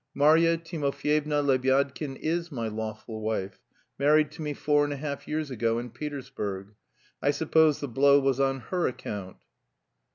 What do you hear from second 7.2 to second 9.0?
I suppose the blow was on her